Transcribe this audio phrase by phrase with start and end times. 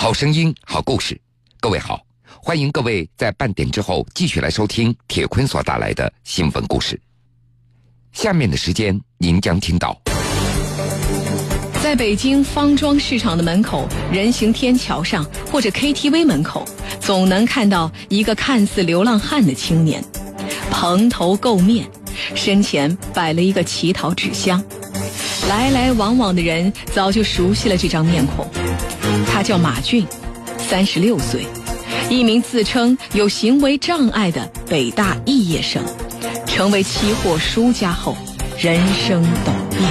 [0.00, 1.20] 好声音，好故事。
[1.58, 2.00] 各位好，
[2.40, 6.98] 欢迎各位在半点之后继续来收听铁坤所带来的新闻故事。
[8.12, 10.00] 下面的时间，您将听到，
[11.82, 16.64] 在北京方庄市场的门口、人行天桥上或者 KTV 门口，
[17.00, 20.00] 总能看到一个看似流浪汉的青年，
[20.70, 21.90] 蓬头垢面，
[22.36, 24.62] 身前摆了一个乞讨纸箱。
[25.48, 28.46] 来来往往的人早就熟悉了这张面孔，
[29.26, 30.06] 他叫马俊，
[30.58, 31.46] 三十六岁，
[32.10, 35.82] 一名自称有行为障碍的北大肄业生。
[36.46, 38.16] 成为期货输家后，
[38.58, 39.88] 人生陡变。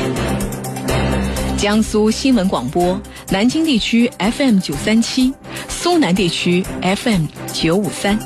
[1.58, 2.99] 江苏新闻广播
[3.30, 5.34] 南京地区 FM 九三七，
[5.70, 8.20] 苏南地区 FM 九五三，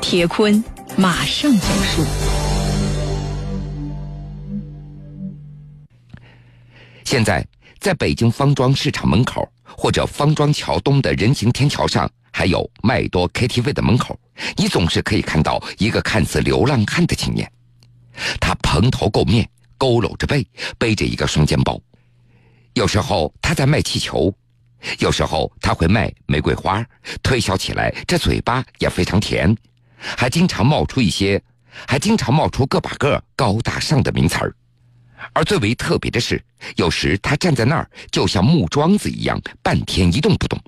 [0.00, 0.62] 铁坤
[0.96, 2.04] 马上讲述。
[7.04, 7.44] 现在，
[7.80, 14.18] 在北京方庄市场门口或者方庄桥东的人行天桥上，还有麦多 KTV 的门口，
[14.56, 17.50] 你总是可以看到一个看似流浪汉的青年。
[18.38, 21.80] 他蓬头垢面，佝偻着背，背着一个双肩包。
[22.74, 24.32] 有时候他在卖气球，
[24.98, 26.84] 有时候他会卖玫瑰花，
[27.22, 29.56] 推销起来这嘴巴也非常甜，
[29.96, 31.42] 还经常冒出一些，
[31.88, 34.54] 还经常冒出个把个高大上的名词儿。
[35.32, 36.42] 而最为特别的是，
[36.76, 40.58] 有时他站在那儿就像木桩子一样，半天一动不动。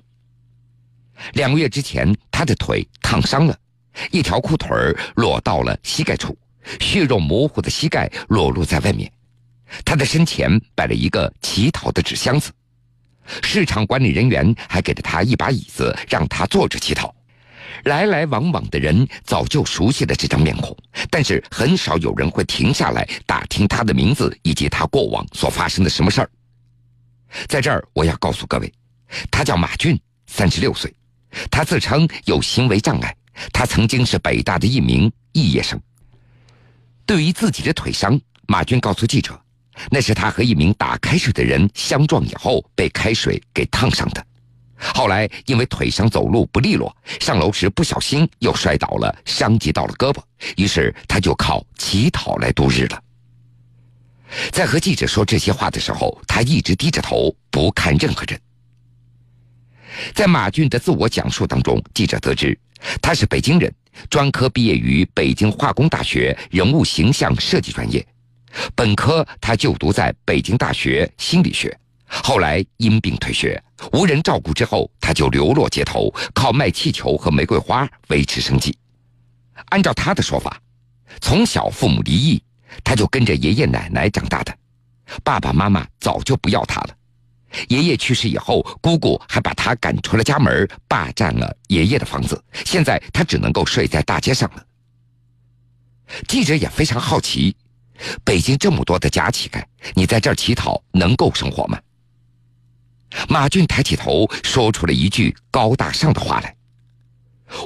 [1.33, 3.57] 两个月之前，他的腿烫伤了，
[4.11, 6.37] 一条裤腿儿落到了膝盖处，
[6.79, 9.11] 血肉模糊的膝盖裸露在外面。
[9.83, 12.51] 他的身前摆了一个乞讨的纸箱子，
[13.41, 17.13] 市场管理人员还给了他一把椅子，让他坐着乞讨。
[17.83, 20.75] 来来往往的人早就熟悉了这张面孔，
[21.09, 26.29] 但是很少有人会停下来打听他的名字以及他过往所发生的什么事儿。
[27.47, 28.71] 在这儿，我要告诉各位，
[29.31, 30.93] 他叫马俊，三十六岁，
[31.49, 33.15] 他自称有行为障碍，
[33.51, 35.79] 他曾经是北大的一名肄业生。
[37.05, 39.39] 对于自己的腿伤，马俊告诉记者，
[39.89, 44.25] 那是他和一名打开水的人相撞以后被开水给烫伤的。
[44.93, 50.21] 后来因为腿上走路不利落，上楼时不小心又摔倒了，伤及到了胳膊，
[50.57, 53.01] 于是他就靠乞讨来度日了。
[54.51, 58.39] 在和记者说这些话的时候，他一直低着头不看任何人。
[60.13, 62.57] 在马俊的自我讲述当中，记者得知
[63.01, 63.71] 他是北京人，
[64.09, 68.05] 专科毕业于北京化工大学人物形象设计专业，
[68.75, 71.77] 本科他就读在北京大学心理学。
[72.21, 78.77] 后来因病退学，无人照顾之后，他就流落街头，靠卖气球和玫瑰花维持生计。
[79.69, 80.61] 按照他的说法，
[81.21, 82.43] 从小父母离异，
[82.83, 84.55] 他就跟着爷爷奶奶长大的，
[85.23, 86.89] 爸爸妈妈早就不要他了。
[87.69, 92.41] 爷爷去世以后，姑姑还把他赶出了家门，霸占了爷爷的房子。
[92.65, 94.65] 现在他只能够睡在大街上了。
[96.27, 97.55] 记者也非常好奇，
[98.23, 99.63] 北京这么多的假乞丐，
[99.93, 101.79] 你在这儿乞讨能够生活吗？
[103.29, 106.55] 马俊抬起头，说出了一句高大上的话来。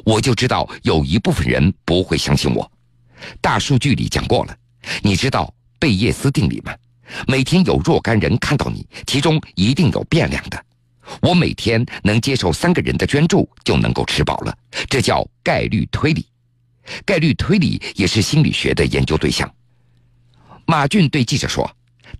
[0.03, 2.69] 我就知道有一部分人不会相信我。
[3.39, 4.55] 大数据里讲过了，
[5.01, 6.75] 你知道贝叶斯定理吗？
[7.25, 10.65] 每天有若干人看到你，其中一定有变量的。
[11.21, 14.57] 我每天能接受三个人的捐助，就能够吃饱了。
[14.89, 16.25] 这叫概率推理。
[17.05, 19.49] 概率推理也是心理学的研究对象。
[20.65, 21.76] 马俊对记者说。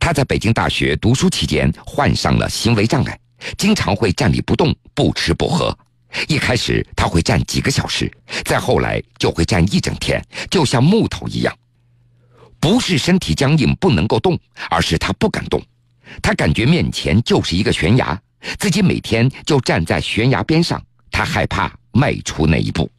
[0.07, 3.19] 他在北京大学读书期间患上了行为障碍，
[3.57, 5.77] 经常会站立不动、不吃不喝。
[6.29, 8.09] 一开始他会站几个小时，
[8.45, 11.53] 再后来就会站一整天，就像木头一样。
[12.57, 15.61] 不是身体僵硬不能够动，而是他不敢动。
[16.21, 18.17] 他感觉面前就是一个悬崖，
[18.57, 20.81] 自己每天就站在悬崖边上，
[21.11, 22.89] 他害怕迈出那一步。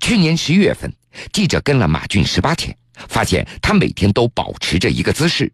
[0.00, 0.90] 去年十一月份，
[1.30, 2.74] 记者跟了马俊十八天。
[3.08, 5.52] 发现他每天都保持着一个姿势，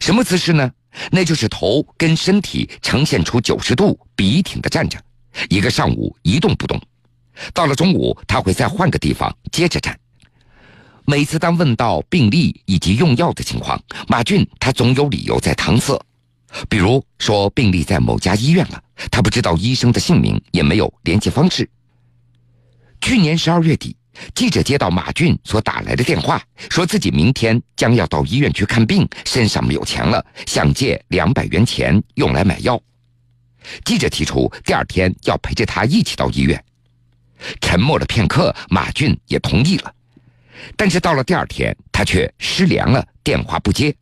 [0.00, 0.70] 什么姿势呢？
[1.12, 5.00] 那就是头跟身体呈现出九十度，笔挺的站着，
[5.48, 6.80] 一个上午一动不动。
[7.54, 9.96] 到了中午，他会再换个地方接着站。
[11.06, 15.96] 每次当问到病历以及用药的情况，马俊他总有理由在搪塞，
[16.68, 18.82] 比如说病历在某家医院了，
[19.12, 21.70] 他不知道医生的姓名，也没有联系方式。
[23.00, 23.96] 去年十二月底。
[24.34, 32.80] 记者接到马俊所打来的电话，说自己明天将要到医院去看病，身上没有钱了，想借两百元钱用来买药。
[33.84, 36.62] 记者提出第二天要陪着他一起到医院。
[37.60, 39.94] 沉默了片刻，马俊也同意了。
[40.76, 43.94] 但是到了第二天，他却失联了，电话不接。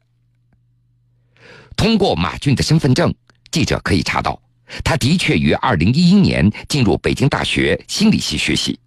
[1.77, 3.15] 通过马俊的身份证，
[3.53, 4.41] 记者可以查到，
[4.83, 8.79] 他的确于二零一一年进入北京大学心理系学习。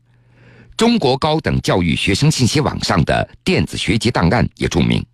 [0.77, 5.05] 中国高等教育学生信息网上的电子学籍档案也注明，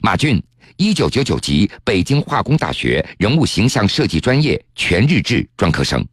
[0.00, 0.40] 马俊
[0.76, 6.06] 一九九九级北京化工大学人物形象设计专业全日制专科生，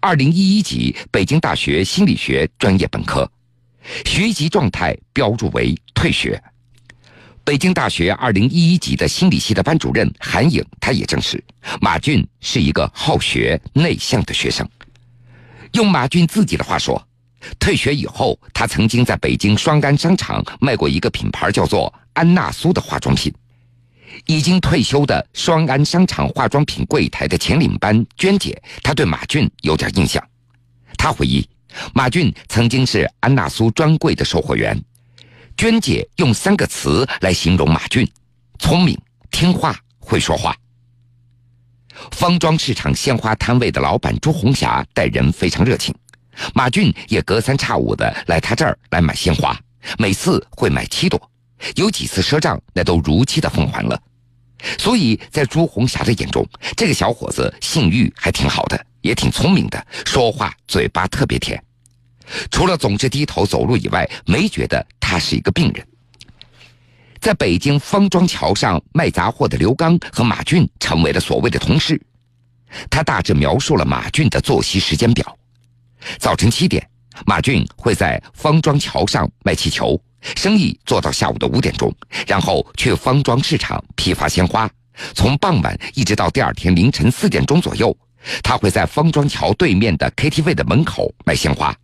[0.00, 3.30] 二零一一级北京大学心理学专业本科，
[4.06, 6.42] 学籍状态标注为退学。
[7.44, 11.42] 北京大学二零一一级的心理系的班主任韩颖，他也证实，
[11.82, 14.66] 马俊是一个好学内向的学生。
[15.72, 17.07] 用马俊自己的话说。
[17.58, 23.32] 退学以后，他曾经在北京双安商场卖过一个品牌叫做安娜苏的化妆品。
[24.26, 30.22] 已经退休的双安商场化妆品柜台的前领班娟姐，她对马俊有点印象。
[30.96, 31.46] 她回忆，
[31.94, 34.76] 马俊曾经是安娜苏专柜的售货员。
[35.56, 38.10] 娟姐用三个词来形容马俊：
[38.58, 38.98] 聪明、
[39.30, 40.56] 听话、会说话。
[42.12, 45.94] 方庄市场鲜花摊位的老板朱红霞待人非常热情。
[46.54, 49.58] 马俊也隔三差五的来他这儿来买鲜花，
[49.98, 51.30] 每次会买七朵，
[51.76, 54.00] 有几次赊账那都如期的奉还了。
[54.76, 56.44] 所以在朱红霞的眼中，
[56.76, 61.62] 这个小伙子性欲还挺好的，也挺聪明的，说话嘴巴特别甜。
[62.50, 65.86] 除了总是低头走路以外，没觉得他是一个病人。
[67.20, 72.00] 在北京方庄桥上卖杂货的刘刚和马俊成为了所谓的同事。
[72.90, 75.37] 他大致描述了马俊的作息时间表。
[76.18, 76.88] 早晨七点，
[77.26, 80.00] 马俊会在方庄桥上卖气球，
[80.36, 81.94] 生意做到下午的五点钟，
[82.26, 84.70] 然后去方庄市场批发鲜花，
[85.14, 87.96] 从傍晚一直到第二天凌晨四点钟左右，
[88.42, 91.74] 他会在方庄桥对面的 KTV 的门口卖鲜花，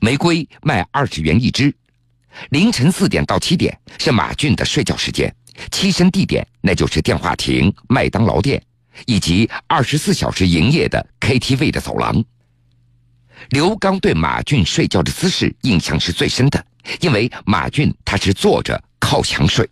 [0.00, 1.74] 玫瑰卖二十元一支。
[2.50, 5.34] 凌晨四点到七点是马俊的睡觉时间，
[5.70, 8.62] 栖身地点那就是电话亭、麦当劳店，
[9.06, 12.24] 以及二十四小时营业的 KTV 的走廊。
[13.50, 16.64] 刘刚对马俊睡觉的姿势印象是最深的，
[17.00, 19.68] 因为马俊他是坐着靠墙睡。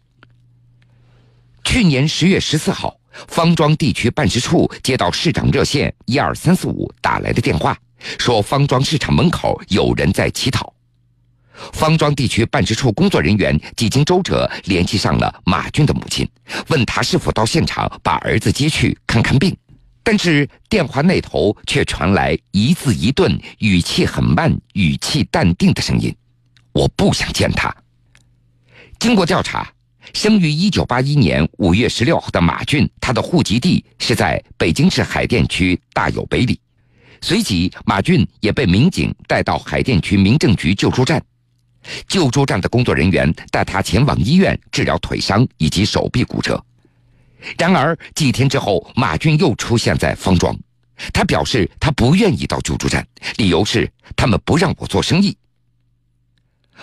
[1.64, 2.96] 去年十月十四号，
[3.28, 7.76] 方庄地区办事处接到市长热线一二三四五打来的电话，
[8.18, 10.72] 说方庄市场门口有人在乞讨。
[11.72, 16.28] 方庄地区办事处工作人员几经周折联系上了马俊的母亲，
[16.68, 19.56] 问他是否到现场把儿子接去看看病。
[20.08, 26.14] 但是电话那头却传来一字一顿、语气很慢、语气淡定的声音
[26.70, 27.74] ：“我不想见他。”
[29.00, 29.68] 经过调查，
[30.14, 36.60] 生于一九八一年五月十六号的马俊，他的户籍地是在北京市海淀区大有北里。
[37.20, 41.20] 随即，马俊也被民警带到海淀区民政局救助站，
[42.06, 46.64] 救助站的工作人员带他前往医院治疗腿伤以及手臂骨折。
[47.58, 50.56] 然而几天之后，马俊又出现在方庄。
[51.12, 53.06] 他表示他不愿意到救助站，
[53.36, 55.36] 理由是他们不让我做生意。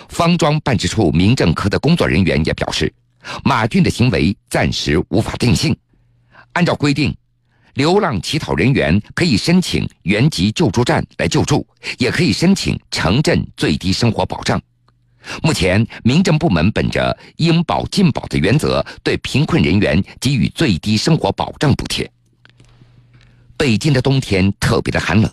[0.09, 2.93] 方庄办事处民政科的工作人员也表示，
[3.43, 5.75] 马俊的行为暂时无法定性。
[6.51, 7.15] 按照规定，
[7.73, 11.65] 流浪乞讨人员可以申请原籍救助站来救助，
[11.97, 14.61] 也可以申请城镇最低生活保障。
[15.41, 22.09] 目前，民政部门本着应保尽保的原则，对贫困人员给予最低生活保障补贴。
[23.55, 25.31] 北京的冬天特别的寒冷，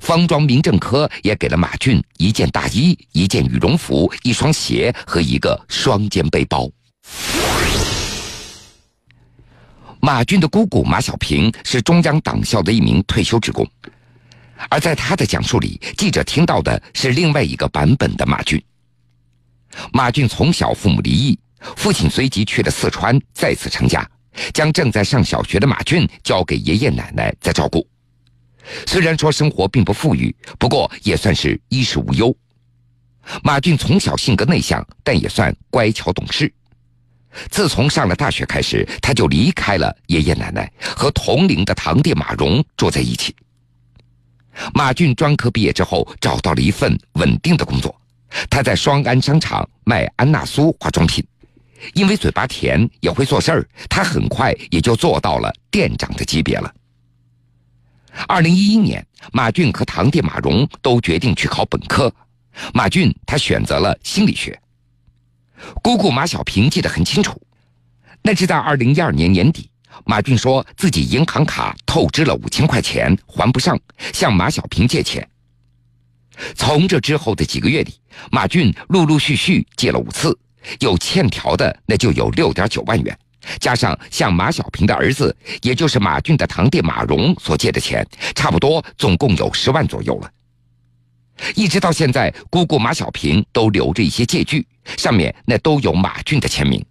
[0.00, 6.70] 方庄民政科也给了马俊一件大衣、一件羽绒服、一双鞋和一个双肩背包。
[10.00, 13.66] 马俊的姑姑马小平是中央党校的一名退休职工，
[14.68, 18.62] 而在他的讲述里，记者听到的是另外一个版本的马俊。
[19.92, 21.38] 马俊从小父母离异，
[21.76, 24.08] 父亲随即去了四川，再次成家，
[24.52, 27.86] 将正在上小学的马俊交给爷爷奶奶在照顾。
[28.86, 32.34] 虽然说生活并不富裕，不过也算是衣食无忧。
[33.42, 36.52] 马俊从小性格内向，但也算乖巧懂事。
[37.50, 43.34] 自从上了大学开始，他就离开了爷爷奶奶，和同龄的堂弟马荣住在一起。
[44.72, 48.00] 马俊专科毕业之后，找到了一份稳定的工作。
[48.50, 51.24] 他在双安商场卖安娜苏化妆品，
[51.94, 56.72] 因为嘴巴甜也会做事儿，他很快也就做到了店长的级别了。
[58.28, 62.12] 二零一一年，马俊和堂弟马荣都决定去考本科，
[62.72, 64.58] 马俊他选择了心理学。
[65.82, 67.40] 姑姑马小平记得很清楚，
[68.22, 69.68] 那是在二零一二年年底，
[70.04, 73.78] 马俊说自己银行卡透支了五千块钱还不上，
[74.12, 75.28] 向马小平借钱。
[76.54, 77.94] 从这之后的几个月里，
[78.30, 80.36] 马俊陆陆续续借了五次，
[80.80, 83.16] 有欠条的那就有六点九万元，
[83.60, 90.30] 加上向马小平的儿子，也就是马俊的堂弟马荣所借的钱，差不多总共有十万左右了。
[91.54, 96.84] 一直到现在，姑姑马小平都留着一些借据，上面那都有马俊的签名。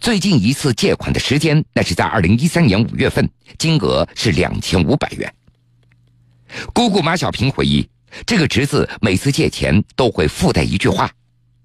[0.00, 5.30] 最近一次借款的时间，那是在二零一三年五月份，金额是两千五百元。
[6.72, 7.86] 姑姑马小平回忆，
[8.26, 11.10] 这个侄子每次借钱都会附带一句话：“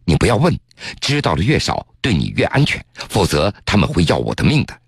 [0.06, 0.58] 你不要问，
[1.00, 4.80] 知道的越少，对你越安全，否则他们会要我的命的。”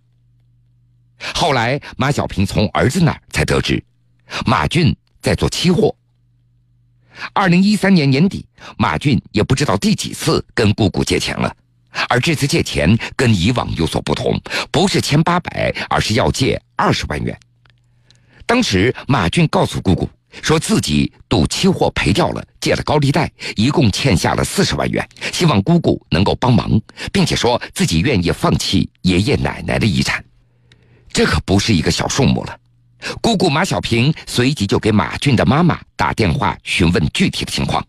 [1.33, 3.83] 后来，马小平从儿子那儿才得知，
[4.45, 5.95] 马俊在做期货。
[7.33, 8.45] 二零一三年年底，
[8.77, 11.51] 马俊也不知道第几次跟姑姑借钱了，
[12.07, 17.35] 而这次借钱跟以往有所不同，不是千八百，而是要借二十万元。
[18.45, 20.07] 当时马俊告诉姑姑，
[20.41, 26.79] 说自己赌期货赔掉了，借了高利贷，一共欠下了四十万元，希望姑姑能够帮忙，
[27.11, 30.23] 并且说自己愿意放弃爷爷奶奶的遗产。
[31.11, 32.57] 这可不是一个小数目了。
[33.21, 37.85] 姑姑马小平随即就给马俊的妈妈打电话询问具体的情况。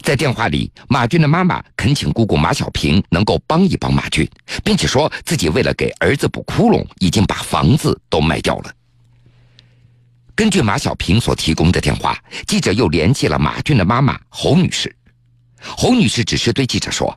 [0.00, 4.28] 在电话里，马俊的妈妈恳请姑姑马小平能够帮一帮马俊，
[4.64, 8.72] 并且说自己为了给儿子补窟窿，已经把房子都卖掉了。
[10.34, 14.94] 根据马小平所提供的电话，记者又联系了马俊的妈妈侯女士。
[15.60, 17.16] 侯女士只是对记者说：“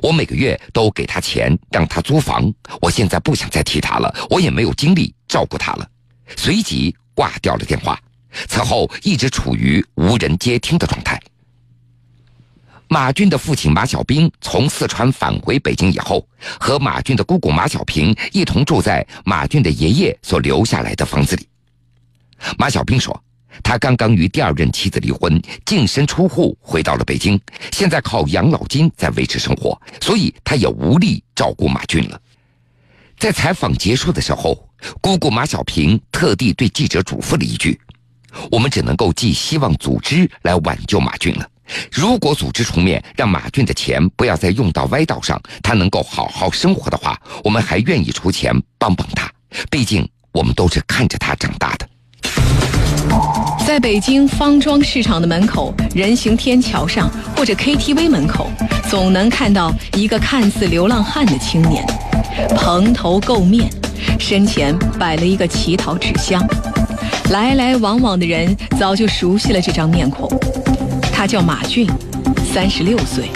[0.00, 2.50] 我每个月都给他钱让他租房，
[2.80, 5.88] 我现在不想再提他了，我也没有精力照顾他了。”
[6.36, 7.98] 随即挂掉了电话，
[8.48, 11.20] 此后一直处于无人接听的状态。
[12.88, 16.26] 马俊的父亲马小兵从四川返回北京以后，
[16.60, 21.46] 和马俊的姑姑马小平一同住在马俊的爷爷所留下来的房子里。
[22.58, 23.18] 马小兵说
[23.62, 27.40] ：“他刚刚与第二任妻子离婚，净身出户回到了北京，
[27.72, 32.20] 现在靠养老金在维持生活，所以他也无力照顾马俊了。”
[33.18, 34.68] 在采访结束的时候，
[35.00, 37.80] 姑姑马小平特地对记者嘱咐了一句
[38.50, 41.48] ：“我们只能够寄希望组织来挽救马俊了。
[41.92, 49.30] 如果组织出面，让马俊的钱不要再用到歪道上，他能够好好生活的话，我们还愿意出钱帮帮他。
[49.70, 51.88] 毕竟我们都是看着他长大的。”
[53.66, 58.46] 在北京方庄市场的门口、人行天桥上或者 KTV 门口，
[58.90, 61.82] 总能看到一个看似流浪汉的青年，
[62.54, 63.70] 蓬头垢面，
[64.18, 66.46] 身前摆了一个乞讨纸箱。
[67.30, 70.28] 来来往往的人早就熟悉了这张面孔。
[71.10, 71.88] 他叫马俊，
[72.52, 73.30] 三十六岁，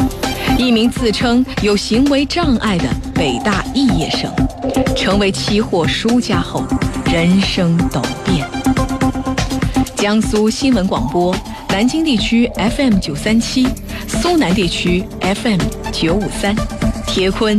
[0.59, 4.31] 一名自称有行为障碍的北大肄业生。
[4.95, 6.63] 成为期货输家后，
[7.07, 8.03] 人生陡。
[10.07, 11.37] 江苏新闻广播，
[11.69, 13.67] 南京地区 FM 九三七，
[14.07, 15.59] 苏南地区 FM
[15.93, 16.55] 九五三，
[17.09, 17.59] 铁坤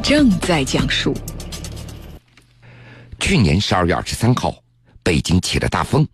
[0.00, 1.12] 正在讲述。
[3.18, 4.54] 去年十二月二十三号，
[5.02, 6.06] 北京起了大风，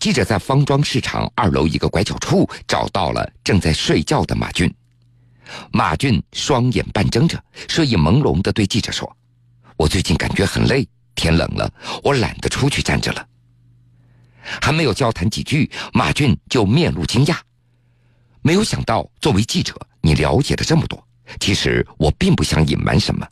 [0.00, 4.68] 记者在方庄市场二楼一个拐角处找到了正在睡觉的马俊。
[5.70, 9.16] 马俊双眼半睁着，睡意朦胧地对记者说
[9.78, 13.24] ：“我最近感觉很累，天冷了，我懒得出去站着了。”
[14.60, 17.36] 还没有交谈几句，马俊就面露惊讶。
[18.42, 21.02] 没有想到，作为记者，你了解的这么多。
[21.40, 23.26] 其实我并不想隐瞒什么。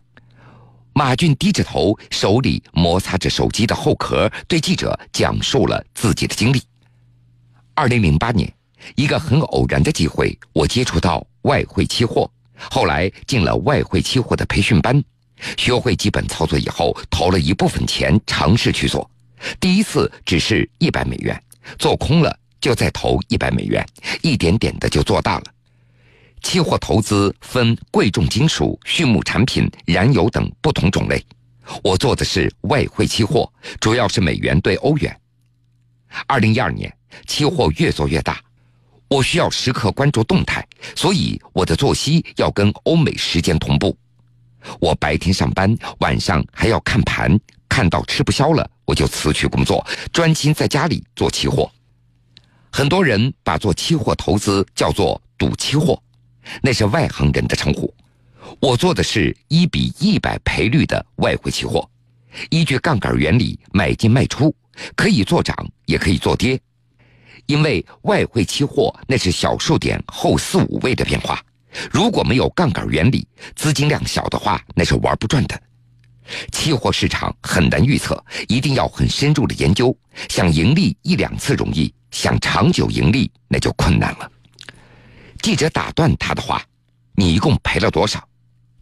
[0.94, 6.62] 马俊低着头，手里摩擦着手机的后壳，对记者讲述了自己的经历。
[7.74, 8.50] 二零零八年，
[8.94, 12.30] 一个很偶然的机会，我接触到外汇期货，
[12.70, 15.02] 后来进了外汇期货的培训班，
[15.56, 19.10] 学会基本操作以后，投了一部分钱尝试去做。
[19.60, 21.42] 第一次只是一百美元，
[21.78, 23.86] 做空了就再投一百美元，
[24.22, 25.44] 一点点的就做大了。
[26.42, 31.24] 期货投资分贵重金属、畜牧产品、燃油等不同种类，
[31.84, 35.16] 我做的是外汇期货，主要是美元兑欧元。
[36.26, 36.92] 二零一二年，
[37.26, 38.40] 期货越做越大，
[39.08, 43.96] 我需要时刻关注动态，所以我的作息要跟欧美时间同步。
[44.80, 47.38] 我白天上班，晚上还要看盘。
[47.72, 51.72] 看到吃不消了，我就辞去工作，专心在家里做期货。
[52.70, 55.98] 很多人把做期货投资叫做赌期货，
[56.60, 57.90] 那是外行人的称呼。
[58.60, 61.88] 我做的是一比一百赔率的外汇期货，
[62.50, 64.54] 依据杠杆原理买进卖出，
[64.94, 66.60] 可以做涨也可以做跌。
[67.46, 71.42] 因为外汇期货那是小数点后四五位的变化，
[71.90, 73.26] 如果没有杠杆原理，
[73.56, 75.58] 资金量小的话，那是玩不转的。
[76.50, 79.96] 期货市场很难预测，一定要很深入的研究。
[80.28, 84.30] 想盈利一两次容易，想长久盈利那就困难了。
[85.40, 86.62] 记者打断他的话
[87.16, 88.22] ：“你一共赔了多少？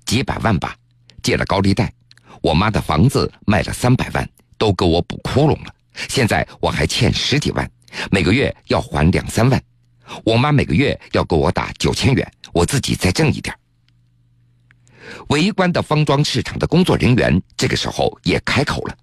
[0.04, 0.76] 几百万吧？
[1.22, 1.92] 借了高利贷？
[2.42, 4.28] 我妈的房子卖了三百万，
[4.58, 5.74] 都给我补窟窿了。
[6.08, 7.70] 现在我还欠十几万，
[8.10, 9.62] 每个月要还两三万。
[10.24, 13.54] 我妈每个月要给我打九千元，我自己再挣一点。
[15.30, 18.96] 围观的方庄市场的工作人员这个时候也开口了：“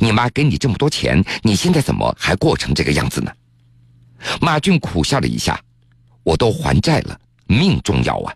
[0.00, 3.30] 你妈给你这么多钱，你现在怎么还过成这个样子呢？”
[4.40, 5.60] 马俊苦笑了一下
[6.24, 8.34] ：“我都还债了，命重要啊。”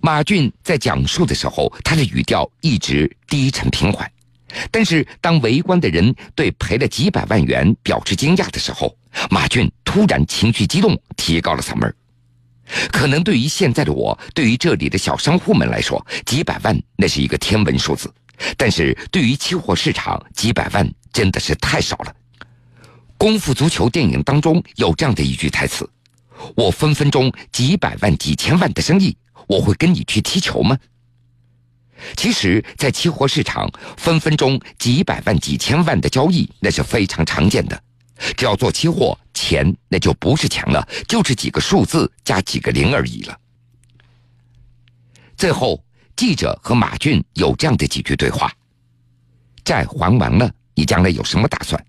[0.00, 4.10] 马俊在讲述的时候，他的语调一直低沉平缓。
[4.70, 8.96] 但是，当围观的人对赔了几百万元表示惊讶的时候，
[9.28, 11.94] 马俊突然情绪激动，提高了嗓门。
[12.92, 18.08] 可能对于现在的我，对于这里的小商户们来说，几百万那是一个天文数字；
[18.56, 22.14] 但是对于期货市场，几百万真的是太少了。
[23.16, 25.88] 功夫足球电影当中有这样的一句台词
[26.56, 29.14] ：“我分分钟几百万、几千万的生意，
[29.46, 30.78] 我会跟你去踢球吗？”
[32.16, 37.78] 其实，在期货市场，分分钟几百万、几千万的交易，那是非常常见的。
[38.38, 43.40] 只要做期货，钱那就不是钱了，就是几个数字加几个零而已了。
[45.34, 45.82] 最后，
[46.14, 48.52] 记者和马俊有这样的几句对话：
[49.64, 51.82] 债还完了，你将来有什么打算？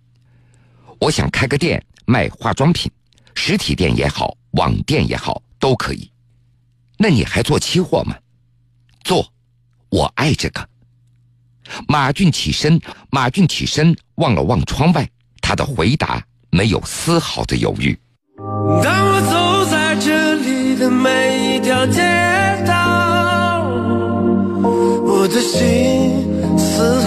[0.98, 2.90] 我想开个店卖化妆品，
[3.36, 6.10] 实体店也好，网店也好，都可以。
[6.98, 8.16] 那你还做期货吗？
[9.04, 9.30] 做。
[9.90, 10.70] 我爱这个。
[11.86, 12.80] 马俊起身，
[13.10, 15.10] 马俊起身，望了望窗外，
[15.42, 17.98] 他的回答没有丝毫的犹豫。
[18.84, 22.02] 当我走在这里的每一条街
[22.68, 23.64] 道，
[24.62, 26.28] 我的心
[26.58, 27.02] 似。